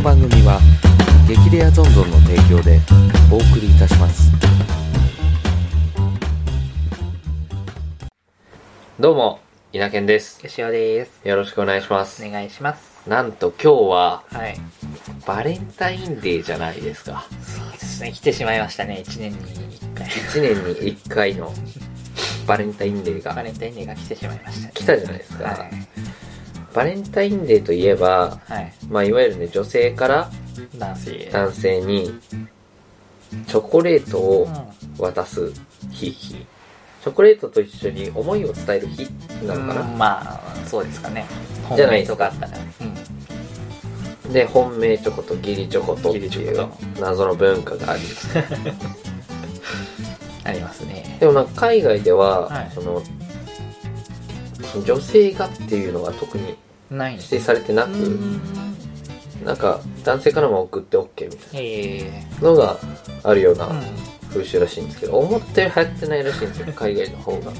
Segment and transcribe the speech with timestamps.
[0.00, 0.58] の番組は
[1.28, 2.80] 激レアゾンゾンの提供で
[3.30, 4.32] お送りいたします
[8.98, 9.40] どうも
[9.74, 11.28] 稲健ですよしおです。
[11.28, 13.08] よろしくお願いしますお願いします。
[13.08, 14.56] なんと今日ははい。
[15.26, 18.12] バレンタインデーじゃないですかそうですね。
[18.12, 19.02] 来てしまいましたね。
[19.06, 19.38] 1年に
[19.78, 20.06] 1回。
[20.08, 21.52] 1年に1回の
[22.46, 24.72] バレンタインデーがバレンタインデーが来てしまいました、ね。
[24.74, 25.70] 来たじゃないですか、はい。
[26.74, 28.72] バレンタインデーといえばはい。
[28.88, 30.30] まあいわゆるね女性から
[30.76, 31.28] 男性。
[31.32, 32.10] 男性に
[33.46, 34.48] チョコレートを
[34.98, 35.52] う渡す
[35.90, 39.04] 日チョコレートと一緒に思いを伝える日
[39.46, 39.98] なのかな、ん。
[39.98, 41.26] まあ、そうですかね。
[41.74, 42.52] じゃないとかあったら。
[42.80, 44.32] うん。
[44.32, 46.68] で本命チョコと義理チョコとっていう
[47.00, 48.02] 謎の文化があり
[50.44, 51.16] ありますね。
[51.18, 53.02] でもなんか海外では、はいその
[54.84, 56.56] 女性がっていうのが特に
[56.90, 58.40] 指定されてなく、うん。
[59.44, 62.76] なんか男性からも送って OK みたいえなのが
[63.24, 63.68] あるような。
[64.30, 67.50] 風習らしいんですけど思ったより流行ってないらしいんですよ海外の方が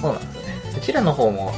[0.00, 0.54] そうなんですよね。
[0.76, 1.52] うちらの方も、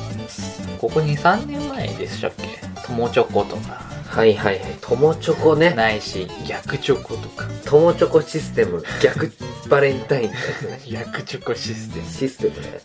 [0.79, 2.45] ここ2、3年前でしたっけ？
[2.87, 7.47] 友チョコとか、はいはいはい友チョコねないし、逆チョコとか。
[7.65, 9.33] 友チョコシステム逆
[9.71, 12.11] バレンタインってやつね 逆チョコシステム。
[12.11, 12.81] システムね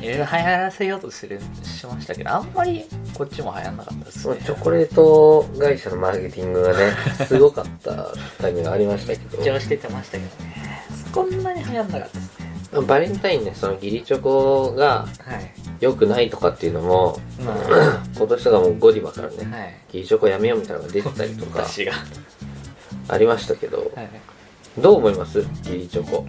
[0.00, 4.36] いろいろ流行らせようとするしましたけどあんまりこっちも流行んなかったですね。
[4.44, 6.92] チョコレート会社のマーケティングがね
[7.26, 8.08] すごかった
[8.40, 10.54] タイミングがありましたけ主張しててましたけどね。
[11.12, 12.48] こんなに流行んなかったですね。
[12.72, 15.52] どバレンタインねその義理チョコがはい。
[15.80, 18.02] 良くないとかっていうのもまあ。
[18.16, 19.74] 今年とかもうゴディバからねはい。
[19.88, 21.66] 義理チョコやめようみたいなのが出てたりとか
[23.08, 23.90] ありましたけど。
[23.94, 24.08] はい。
[24.76, 25.38] どう思います？
[25.64, 26.24] 義理チョコ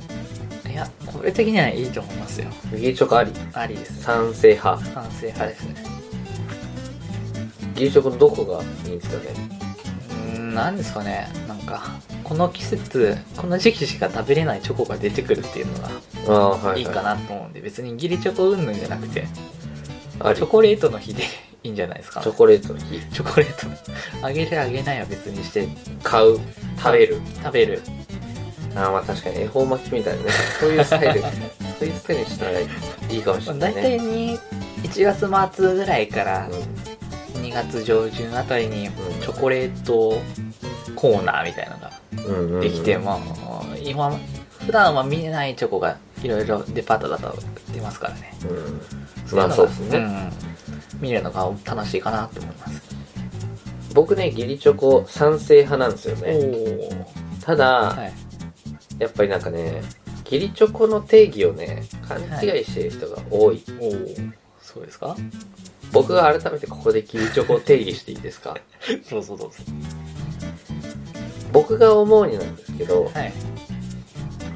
[0.72, 2.48] いやこれ的にはいいと思いますよ。
[2.72, 3.32] 義理チョコあり。
[3.54, 4.86] ありです賛成派。
[4.86, 5.76] 賛成派ですね。
[7.74, 9.50] 義理チョコのどこがいいんですかね？
[10.10, 11.28] うーんなんですかね。
[11.48, 11.84] なんか
[12.24, 21.24] この季節この時期しか食べれないチョコが出てくるっていうのがい、はい、いいかなと思うんで別に義理チョコ云々じゃなくてチョコレートの日で
[21.64, 22.22] いいんじゃないですか。
[22.22, 23.00] チョコレートの日。
[23.12, 24.26] チョコレート。
[24.26, 25.68] あげるあげないは別にして。
[26.04, 26.40] 買う。
[26.78, 27.22] 食べる。
[27.44, 27.82] 食べる
[28.76, 30.30] ああまあ確かに恵方巻きみたいなね。
[30.60, 31.22] そういうスタイル。
[31.22, 32.64] そういうスタイルにしたらい
[33.10, 33.22] い。
[33.22, 34.40] かもしれない大体ねに
[34.84, 38.92] 1月末ぐらいからう2月上旬あたりにん。
[39.22, 40.22] チョコレート
[40.96, 42.62] コーナーみたいなのがんうんうんうん。
[42.62, 43.20] できて、まあ
[43.84, 44.12] 今
[44.66, 47.38] 普段は見えないチョコがいろいろデパートだと
[47.74, 48.34] 出ますからね。
[49.32, 49.38] うん。
[49.38, 50.34] まあそうですね、んん。
[51.00, 52.82] 見るのが楽しいかなと思います
[53.94, 56.38] 僕ね義理チョコ賛成派なんですよね。
[57.42, 58.29] おただ、はい
[59.00, 59.82] やっぱりなんかね
[60.26, 63.92] 義理チョコの定義をね勘違いしてる人が多い、お
[64.62, 65.16] そうですか？
[65.92, 68.56] 僕が改めてここで義理チョコを定義していいですか？
[69.04, 69.50] そうそうそう
[71.52, 73.34] 僕が思うになんですけどはい。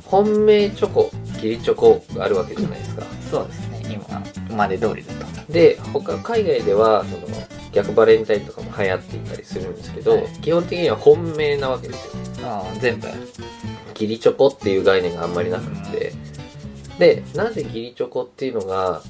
[0.05, 3.03] 本命チョコ義理チョコがあるわけじゃないですか。
[3.31, 3.99] そうですね。
[4.49, 5.51] 今まで通りだと。
[5.51, 7.27] で他海外ではその
[7.71, 10.27] 逆バレンタインとかも流行っていたりするんですけど、はい。
[10.41, 12.13] 基本的には本命なわけですよ。
[12.47, 13.07] ああ全部
[13.93, 16.13] 義理チョコっていう概念があんまりなくて、
[16.99, 19.01] でなぜ義理チョコっていうのが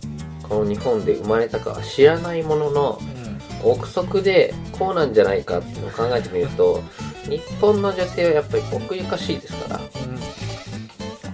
[0.43, 3.23] この日本で生まれたかは知らないもののうん。
[3.63, 6.83] 憶測でこうなんじゃないかっていうのを考えてみると
[7.29, 9.79] 日本の女性はやっぱり奥ゆかしいですから。
[9.79, 9.83] うん。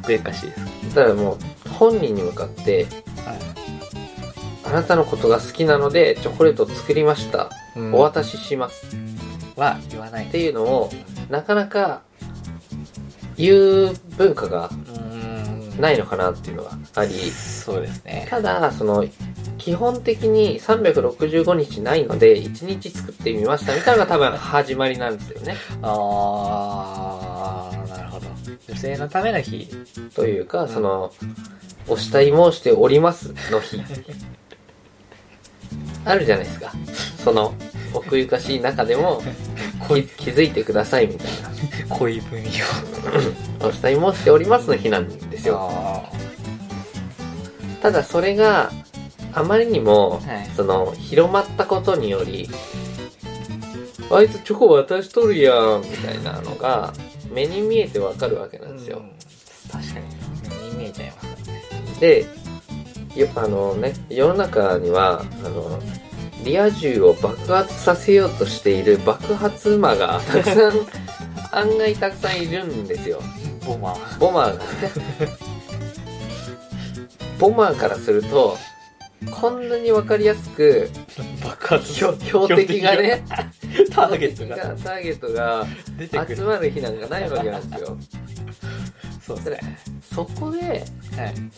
[0.01, 0.95] 奥ゆかしいです。
[0.95, 2.85] だからもう本人に向かって
[3.25, 3.39] はい。
[4.63, 7.95] あなたのことが好きなのでチョコレートを作りました、うん。
[7.95, 8.95] お渡しします。
[9.55, 10.27] は言わない。
[10.27, 10.91] っていうのを
[11.31, 12.03] なかなか
[13.39, 15.29] 言う文化がうん。
[15.79, 17.13] ないのかなっていうのがあり。
[17.31, 18.27] そうですね。
[18.29, 19.05] ただその
[19.57, 25.55] 基本的に365日ないので1日作ってみましたみたいなのが多分始まりなんですよね。
[25.81, 28.27] ああなるほど。
[28.67, 29.69] 女性のための日
[30.15, 31.11] というかその
[31.87, 33.81] お慕い申しておりますの日。
[36.05, 36.71] あるじゃないですか。
[37.23, 37.53] その
[37.93, 39.21] 奥ゆかしい中でも
[39.87, 41.48] 気 気づいてくださいみたいな
[41.89, 42.45] 恋文を。
[43.61, 45.57] お慕い申しておりますの日なんですよ。
[45.59, 46.11] あ
[47.81, 48.71] ただそれが
[49.33, 50.49] あまりにも、はい。
[50.55, 52.49] その広まったことにより
[54.11, 56.93] あいつチョコ渡しとるやんみたいなのが
[57.31, 59.03] 目に見えてわかるわけなんですよ、
[59.71, 60.05] 確かに。
[60.49, 61.61] 目に見えちゃいますね
[61.99, 62.25] で
[63.15, 65.79] よあのね世の中にはあの
[66.43, 70.73] リア充を爆発させようとしている爆発魔がたくさん
[71.51, 73.21] 案外たくさんいるんですよ。
[73.65, 74.19] ボマー。
[74.19, 74.57] ボマー。
[74.57, 75.37] がね
[77.39, 78.57] ボマーからすると
[79.31, 80.89] こんなにわかりやすく
[81.43, 81.93] 爆発。
[81.93, 83.23] 標標的がね
[83.91, 84.55] ターゲットが。
[84.55, 85.65] がターゲットが
[86.35, 87.97] 集まる日なんかないわけなんですよ。
[89.25, 89.59] そうですね。
[90.15, 90.83] そこではい。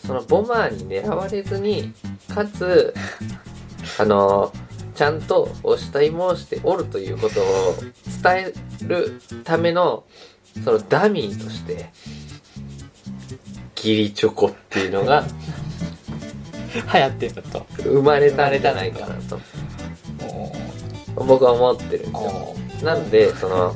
[0.06, 1.92] そのボマーに狙われずに
[2.32, 2.94] かつ
[3.98, 4.52] あの
[4.94, 7.74] ちゃんとお慕い申しておるということを
[8.22, 8.52] 伝え
[8.88, 10.04] るための
[10.64, 11.90] そのダミーとして
[13.76, 15.24] 義理チョコっていうのが
[16.94, 17.66] 流行ってんだと。
[17.78, 19.40] 生まれたんじゃないかなと。
[21.16, 22.54] お僕は思ってるんですよ。
[22.80, 23.74] おなのでその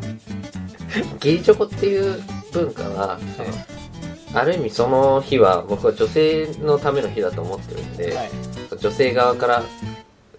[1.16, 2.22] 義理チョコっていう
[2.52, 3.18] 文化は
[4.32, 8.30] ある意味その日は僕は女性のための日だと思ってるんで、はい。
[8.78, 9.62] 女性側から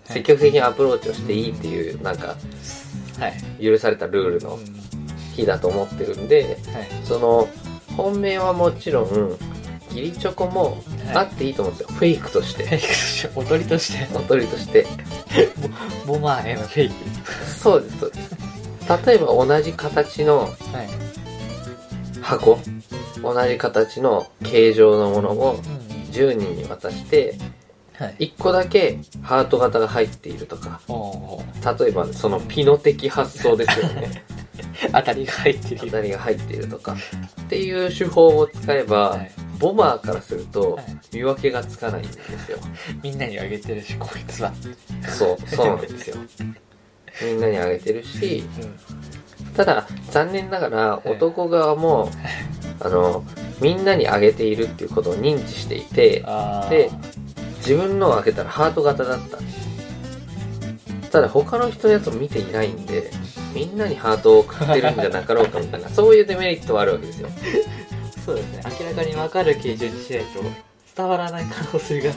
[0.06, 2.38] 積極的にアプローチをしていいっていうなんかはい
[3.62, 4.66] 許されたルールのうん。
[5.36, 6.88] 日だと思ってるんではい。
[7.04, 7.48] その
[7.96, 9.38] 本命はもちろん
[9.90, 10.84] 義理チョコも
[11.14, 12.80] あっていいと思うんですよ、フェイクとして。
[13.36, 14.08] 踊りとして。
[14.16, 14.86] 踊りとして。
[16.06, 16.94] ボマーへのフェイク。
[17.46, 18.36] そうですそうです。
[19.08, 20.52] 例えば同じ形のはい。
[22.22, 22.60] 箱。
[23.22, 27.38] 同じ形の形状のものをうん10人に渡してはい
[27.98, 30.80] 1個だけハート型が入っているとか。
[31.80, 34.24] 例えばそのピノ的発想ですよね。
[34.92, 35.82] 当たりが入ってる。
[35.82, 36.96] 当たりが入っているとか。
[37.42, 39.32] っていう手法を使えば、はい。
[39.60, 40.86] ボマーからするとはい。
[41.14, 42.60] 見分けがつかないんですよ。
[43.02, 44.54] みんなにあげてるしこいつは。
[45.10, 46.18] そう そうなんですよ。
[47.24, 49.54] みんなにあげてるしうん。
[49.56, 52.12] ただ残念ながら男側も
[52.80, 53.24] あの
[53.60, 56.24] みんなにあげているっていうことを認知していて
[56.70, 56.92] で
[57.58, 59.38] 自分のを開けたらハート型だった。
[61.12, 63.10] ただ他の人のやつを見ていないんで
[63.54, 67.30] みんなにハートを送ってるんじゃなかろうかみたいな そういうデメリットはあるわけですよ。
[68.26, 68.64] そうですね。
[68.80, 70.44] 明らかに分かる形状にしないと
[70.96, 72.12] 伝わらない可能性が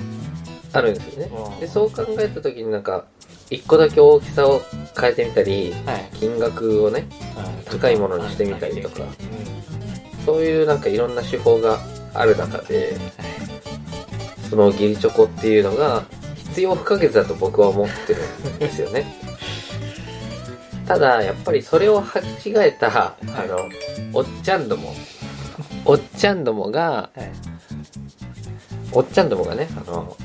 [0.73, 1.31] あるんですよね。
[1.33, 1.61] うん。
[1.61, 3.05] でそう考えた時になんか
[3.49, 4.61] 一個だけ大きさを
[5.01, 6.09] 変えてみたりはい。
[6.19, 7.07] 金額をね
[7.65, 9.05] 高いものにしてみたりとか。
[10.27, 11.79] そういうなんかいろんな手法が
[12.13, 12.97] ある中で
[14.51, 16.03] その義理チョコっていうのが
[16.35, 18.21] 必要不可欠だと僕は思ってる
[18.57, 19.07] んですよね。
[20.89, 23.17] ただやっぱりそれを履き違えたあ
[23.47, 23.69] の
[24.13, 24.93] おっちゃんども
[25.85, 27.31] おっちゃんどもがはい。
[28.93, 30.17] おっちゃんどもがねあの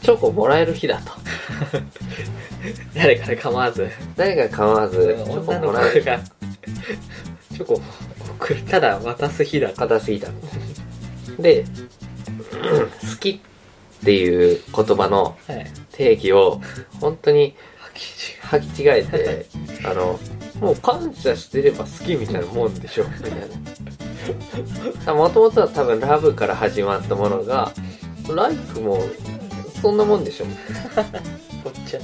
[0.00, 1.12] チョコもらえる日だと。
[2.96, 3.90] 誰かで構わず。
[4.16, 6.04] 誰か構わずチョコ女の子もらえる。
[6.04, 6.18] が
[7.52, 7.80] チョコを
[8.38, 9.76] 送るただ渡す日だと。
[9.76, 10.28] 硬すぎた
[11.38, 12.01] で、うん
[12.52, 15.66] 好きっていう言葉のはい。
[15.92, 16.60] 定義を
[17.00, 17.54] 本当に
[18.50, 19.46] 履き違えて
[19.84, 20.18] あの
[20.60, 23.32] もう感謝してれば好きみたいなもんでしょみたい
[25.06, 25.14] な。
[25.14, 27.72] もともとは多分ラブから始まったものが
[28.34, 29.02] ライクも
[29.80, 30.46] そんなもんでしょ。
[31.64, 32.02] おっちゃん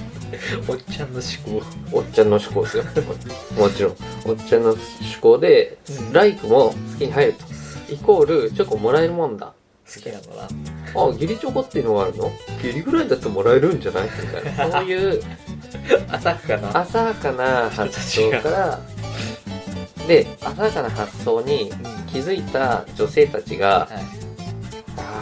[0.69, 1.67] おっちゃんの思考。
[1.93, 2.85] おっちゃんの思考ですよ。
[3.57, 3.97] もちろん。
[4.27, 4.79] おっちゃんの思
[5.21, 6.13] 考で、うん。
[6.13, 7.45] ライクも好きに入ると。
[7.93, 9.53] イコールチョコもらえるもんだ
[9.95, 10.43] 好きなのな。
[10.45, 12.31] あ義理チョコっていうのがあるの？
[12.63, 14.05] 義理ぐらいだってもらえるんじゃない？
[14.05, 14.11] み
[14.55, 15.23] たいなそういう
[16.11, 18.81] 浅はかな浅はかな発想から
[20.07, 21.71] で浅はかな発想に
[22.11, 24.29] 気づいた女性たちがはい。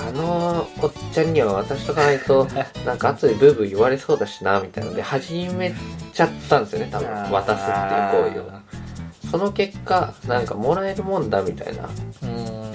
[0.08, 2.46] あのおっちゃんには渡しとかないと
[2.86, 5.74] なんか後でブーブー言われそうだしなみたいなので始め
[6.14, 7.08] ちゃったんですよね多分。
[7.30, 9.30] 渡すっていう行為を。
[9.30, 11.88] その結果なんかもらえるもんだみたいな。
[12.22, 12.65] うん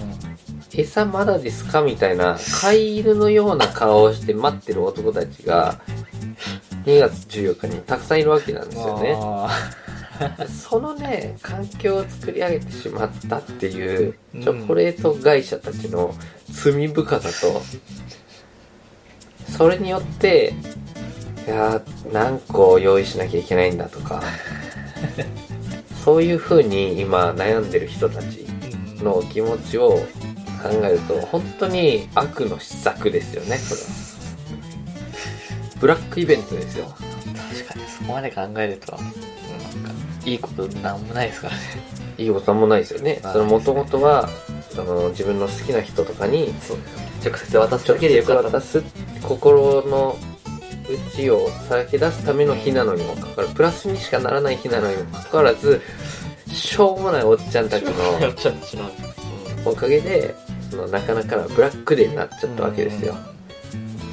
[0.74, 1.82] 餌まだですか？
[1.82, 5.80] みたいな飼い犬のような顔をして待ってる男たちが
[6.86, 9.16] 2月14日にたくさんいるわけなんですよね。
[9.20, 9.50] あ
[10.48, 14.42] そのね環境を作り上げてしまったっていううん。
[14.42, 16.14] チョコレート会社たちの
[16.52, 17.62] 罪深さと
[19.52, 20.54] それによって
[21.48, 24.22] いやー何個用意しなきゃいけないんだとか
[26.06, 30.00] そういう風に今悩んでる人たちーの気持ちを
[30.62, 33.88] 考えると本当に悪の施策ですよねこれは。
[35.80, 36.86] ブラックイベントですよ。
[36.86, 39.12] 確かにそこまで考えるとなんか
[40.26, 41.62] いいことなんもないですからね。
[42.18, 43.20] いいことなんもないですよね。
[43.24, 44.30] はいその元々は
[44.70, 46.54] その自分の好きな人とかに
[47.24, 48.84] 直接渡す直だけでよ接かった渡す
[49.22, 50.18] 心の
[51.16, 55.82] 内をさらけ出すための日なのにもかかわらずプラスにしかならない日なのにもかかわらず
[56.48, 57.92] しょうもないおっちゃんたちの
[59.66, 60.36] おかげで
[60.72, 63.16] そのなかなかなブラックデーになっちゃったわけですよ。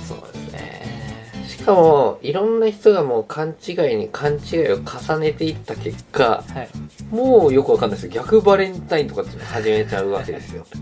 [0.07, 0.83] そうですね。
[1.47, 6.69] しかもいろんな人がもう勘違いに勘違いを重ねていった結果はい。
[7.15, 8.15] もうよくわかんないです。
[8.15, 10.67] よ逆バレンタインとかって始めちゃうわけですよ。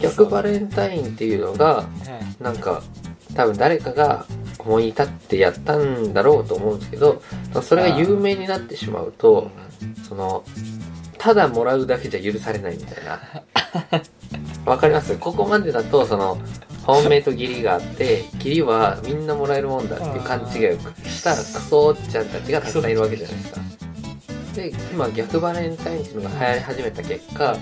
[0.00, 1.82] 逆バレンタインっていうのがは
[2.40, 2.42] い。
[2.42, 2.82] なんか
[3.36, 4.26] 多分誰かが
[4.58, 7.22] 思い立ってやったんだろうと思うんですけど
[7.62, 9.50] それが有名になってしまうと
[10.08, 10.44] その
[11.24, 13.18] ただもらうだけじゃ許されないみたいな。
[14.66, 15.16] わかります？
[15.16, 16.36] ここまでだとその
[16.84, 20.78] 本命と義理があって義理はみんなもらえるもんだっていう勘違いを
[21.08, 23.60] したクソおっちゃんたちがたくさんいるわけじゃないですか。
[24.54, 27.56] で今逆バレンタインっていうのが流行り始めた結果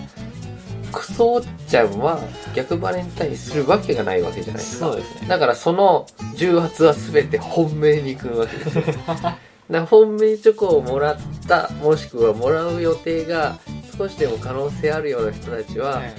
[0.90, 2.20] クソおっちゃんは
[2.54, 4.86] 逆バレンタインするわけがないわけじゃないですか。
[4.86, 5.28] そうですね。
[5.28, 8.84] だからその重圧は全て本命に行くわけですよ
[9.72, 11.16] だから本命チョコをもらっ
[11.48, 13.58] たもしくはもらう予定が
[13.96, 16.12] 少しでも可能性あるような人たちは、はい。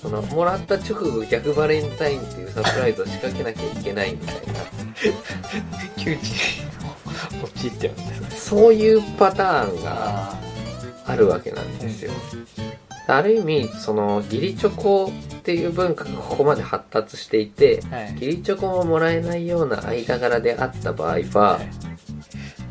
[0.00, 4.42] そのもらった直後逆バレンタインっていうサプライズを仕掛けなきゃいけないみたいな。
[5.96, 6.70] 窮地に
[7.44, 10.38] 陥ってるんですねそういうパターンがあ
[11.06, 12.12] あるわけなんですよ。
[13.08, 18.12] ある意味その義理チョコっていう文化がここまで発達していてあはい。
[18.14, 21.89] 義理チョコももらえないような間柄であった場合は、はい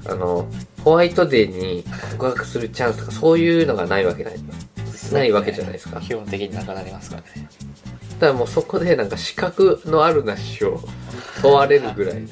[0.10, 0.48] あの
[0.84, 4.36] ホワイトデーに告白するチャンスとかそういうのがないわけない。
[5.14, 6.00] ないわけじゃないですか。
[6.02, 7.50] 基本的になくなりますからね。
[8.20, 10.80] だからもうそこでなんか資格のあるなしを
[11.42, 12.28] 問われるぐらいの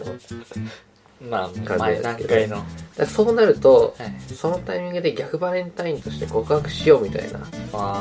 [1.29, 2.63] まあ前段階の、
[3.07, 3.95] そうなると
[4.29, 7.39] い、そのタイミングで逆バレンタインとして告白しようみたいな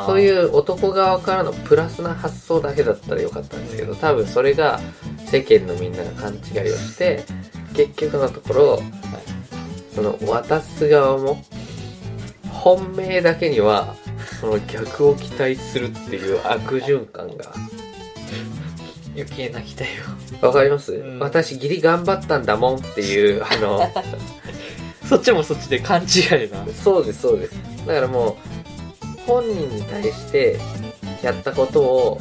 [0.05, 4.81] そういう男側からのプラスな発想だけだったらよかったんですけど多分それが
[5.25, 7.25] 世間のみんなが勘違いをして
[7.75, 8.83] 結局のところ
[9.97, 11.43] その渡す側も
[12.53, 13.95] 本命だけには
[14.39, 17.55] その逆を期待するっていう悪循環が
[19.15, 19.89] 余計な期待
[20.43, 21.19] わかります、うん。
[21.19, 23.83] 私義理頑張ったんだもんっていうあのを
[25.09, 26.67] そっちもそっちで勘違いな。
[26.75, 27.55] そうですそうです。
[27.87, 28.37] だからも
[29.11, 30.59] う本人に対して
[31.23, 32.21] やったことを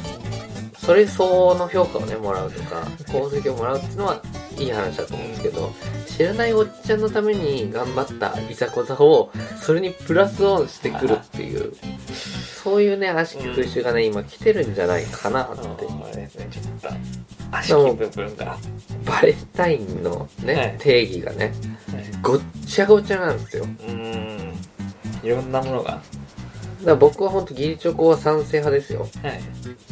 [0.78, 4.22] それ相応の評価をねもらうとか功績をもらうっていうのは
[4.58, 5.72] いい話だと思うんですけど
[6.06, 11.72] 知らないおっちゃんのために頑張ったいざこざをそれにプラスオンしてくるっていう
[12.66, 15.60] そういうね悪しき風習がね今来てるんじゃないかなって。
[15.60, 16.48] あれですね。
[16.50, 16.88] ちょっと
[17.52, 18.58] 悪しき部分が、は
[19.04, 20.76] バレンタインのね、はい。
[20.78, 21.52] 定義がね
[21.92, 23.62] い、ごっちゃごちゃなんですよ。
[23.62, 24.54] うーん。
[25.22, 26.02] いろんなものが。
[26.84, 29.08] だ僕は本当義理チョコは賛成派ですよ。
[29.22, 29.40] はい。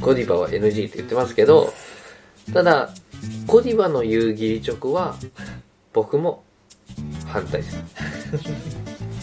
[0.01, 1.73] ゴディバは NG って言ってますけど、
[2.53, 2.93] ただ、
[3.47, 5.17] ゴディバの言う義理チョコは、
[5.93, 6.43] 僕も
[7.27, 7.85] 反対です。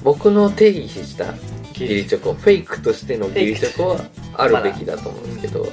[0.04, 1.26] 僕の定義した
[1.74, 4.06] 義理チョコ、フェイクとしての義理チョコは
[4.36, 5.68] あるべきだと思うんですけど、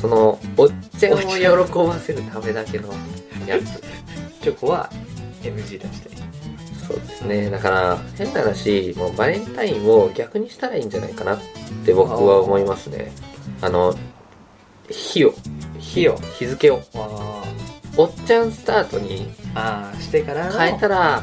[0.00, 2.88] その、おっちゃんを喜ばせるためだけの
[3.46, 3.80] やつ。
[4.42, 4.90] チョコは
[5.42, 6.10] NG 出して
[6.90, 7.50] そうですね。
[7.50, 11.38] だから、変な話、もうバレンタインを逆にしたらいいんじゃないかなっ
[11.84, 13.12] て僕は思いますね。
[13.60, 13.94] あの、
[14.88, 15.34] 日を、
[15.80, 16.82] 日を日付を。
[16.94, 17.44] あ
[17.96, 21.22] おっちゃんスタートにあーしてからの変えたらう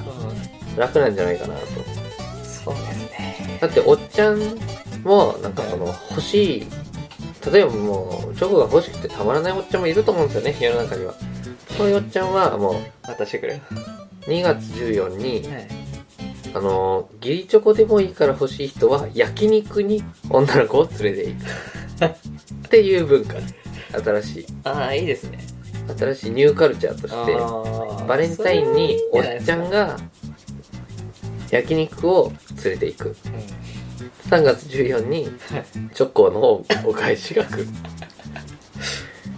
[0.75, 1.65] ん楽なんじゃないかなと。
[2.43, 4.39] そうですねだっておっちゃん
[5.03, 6.67] もなんかその欲しい、
[7.51, 11.13] 例えばもうチョコが欲しくてたまらないおっちゃんもいると思うんですよね、世の中には。
[11.77, 13.61] そういうおっちゃんはも渡してくれる
[14.25, 15.67] う2月14日に、はい
[16.53, 22.05] あの、義理チョコでもいいから欲しい人は焼肉に女の子を連れて行く。
[22.67, 23.35] っていう文化。
[23.91, 24.45] 新しい。
[24.63, 25.39] ああいいですね。
[25.97, 29.97] 新しいニューカルチャーとして、あバレンタインにおっちゃんが、が
[31.49, 32.31] 焼肉を
[32.63, 33.07] 連れて行く。
[33.07, 33.13] うん。
[34.29, 35.29] 3月14日に
[35.93, 37.67] チョコのお返しが来る。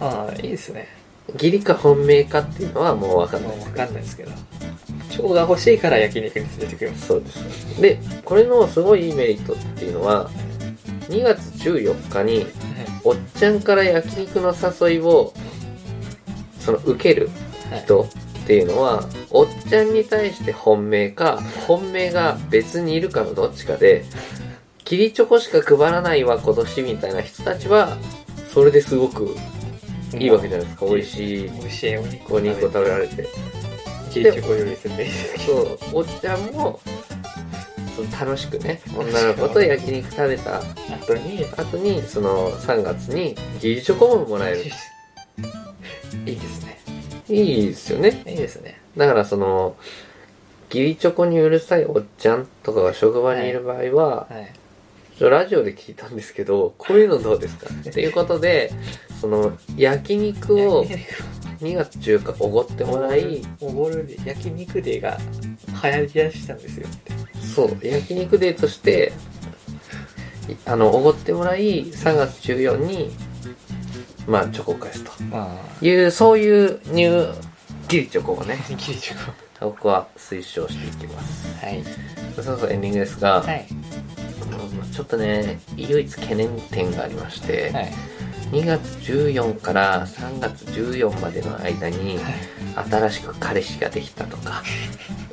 [0.00, 0.88] ああいいですね。
[1.34, 3.56] 義理か本命かっていうのはもう分かんない。
[3.58, 4.32] 分かんないですけど。
[5.10, 7.80] チョコが欲しいから焼肉に連れてくるそうです。
[7.80, 10.30] で、これのすごいいいメリットっていうのは、
[11.08, 12.46] 2月14日に
[13.04, 15.32] おっちゃんから焼肉の誘いを、
[16.58, 17.30] その受ける
[17.70, 17.80] はい。
[17.82, 18.06] 人っ
[18.46, 24.04] ていうのは、おっちゃんに対して本命か、本命が別にいるかのどっちかで、
[24.84, 27.96] キリチョコしか配らないわ今年みたいな人たちは、
[28.52, 29.36] それですごく
[30.18, 30.86] いいわけじゃないですか。
[30.86, 31.48] 美味しい。
[31.48, 31.96] 美味しい。
[32.28, 33.28] お肉を食べられて。
[34.10, 35.10] キリチョコよりすんでいい
[35.46, 36.80] そう、おっちゃんも、
[37.96, 44.64] その楽しくね、女の子と焼肉食べた後に後に、その3月にギリチョコももらえる。
[46.26, 46.80] いいですね。
[47.28, 48.22] いいですよね。
[48.26, 48.80] いいですね。
[48.96, 49.76] だからその、
[50.68, 54.52] ギリチョコにうるさいおっちゃんとかが職場にいる場合は、はい。
[55.18, 58.72] ちょラジオで聞いたんですけど、こういうのどうですか っていうことで、
[59.20, 60.86] その、焼肉を
[61.60, 65.18] 2月中華おごってもらい、おごるで焼肉デーが
[65.84, 69.12] 流行りだしたんですよってそう、焼肉デーとして、
[70.48, 73.10] いあの、おごってもらい、3月14に、
[74.26, 75.10] まあ、チョコを返すと。
[75.32, 77.50] あいう、そういうニュー
[77.88, 79.16] きりチョコをね ギリチョ
[79.60, 81.48] 僕は推奨していきます。
[81.60, 81.82] コはい。
[82.36, 83.66] そろそろエンディングですが、はい。
[83.70, 84.20] うん
[84.92, 87.92] ちょっとね唯一懸念点がありまして、はい
[88.50, 88.80] 2月
[89.12, 92.18] 14から3月14までの間に
[92.74, 94.62] 新しく彼氏ができたとか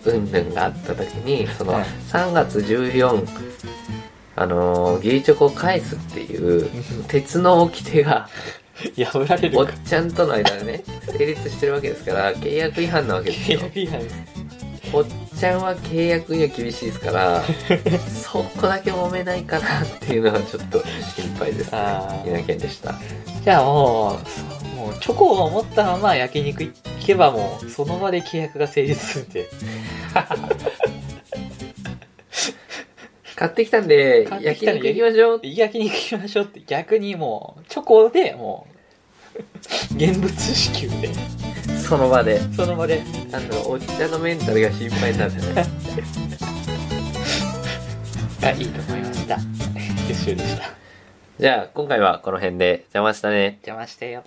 [0.05, 1.83] うんぬんがあった時にそのはい。
[2.11, 3.27] 3月14
[4.35, 6.69] あのーギリチョコを返すっていう
[7.07, 8.29] 鉄の掟が
[8.95, 13.59] 破られるおっかちゃんとの間でね成立してるわけですから契約違反なわけですよ。
[13.61, 14.01] 契約違反。
[14.93, 15.05] おっ
[15.39, 17.43] ちゃんは契約には厳しいですから
[18.09, 20.83] そこだけ揉めないかなっていうのはちょっと
[21.15, 21.79] 心配ですね。
[22.25, 22.95] 稲県でした。
[23.43, 24.19] じゃあも
[24.73, 29.47] うもうチョコを持ったまま焼肉行けばもうその場で契約が成立するんで
[33.35, 35.41] 買ってきたんで焼肉行きましょう。
[35.43, 38.67] 焼肉行きましょうって逆にもうチョコでも
[39.91, 41.11] う現物支給で
[41.87, 42.41] その場で。
[42.53, 43.01] その場で
[43.31, 45.65] あのおっちゃんのメンタルが心配になってね。
[48.43, 49.37] あいいと思いました。
[50.09, 50.69] 予習でした。
[51.39, 52.85] じゃあ今回はこの辺で。
[52.93, 53.59] 邪魔したね。
[53.61, 54.23] 邪魔してよ